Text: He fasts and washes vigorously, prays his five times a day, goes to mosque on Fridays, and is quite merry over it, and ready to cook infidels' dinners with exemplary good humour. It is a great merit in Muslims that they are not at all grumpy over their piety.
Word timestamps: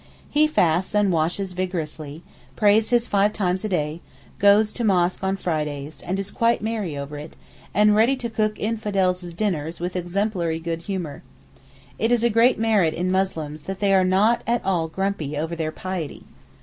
He 0.31 0.47
fasts 0.47 0.95
and 0.95 1.11
washes 1.13 1.51
vigorously, 1.53 2.23
prays 2.55 2.89
his 2.89 3.05
five 3.07 3.33
times 3.33 3.63
a 3.63 3.69
day, 3.69 4.01
goes 4.39 4.71
to 4.73 4.83
mosque 4.83 5.23
on 5.23 5.37
Fridays, 5.37 6.01
and 6.01 6.17
is 6.17 6.31
quite 6.31 6.59
merry 6.63 6.97
over 6.97 7.19
it, 7.19 7.35
and 7.71 7.93
ready 7.95 8.15
to 8.15 8.27
cook 8.27 8.57
infidels' 8.59 9.31
dinners 9.35 9.79
with 9.79 9.95
exemplary 9.95 10.57
good 10.57 10.81
humour. 10.89 11.21
It 11.99 12.11
is 12.11 12.23
a 12.23 12.31
great 12.31 12.57
merit 12.57 12.95
in 12.95 13.11
Muslims 13.11 13.65
that 13.65 13.79
they 13.79 13.93
are 13.93 14.03
not 14.03 14.41
at 14.47 14.65
all 14.65 14.87
grumpy 14.87 15.37
over 15.37 15.55
their 15.55 15.71
piety. 15.71 16.23